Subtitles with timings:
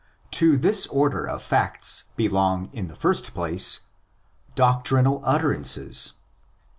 [0.31, 3.81] To this order of facts belong in the first place—
[4.55, 6.13] Doctrinal Utterances.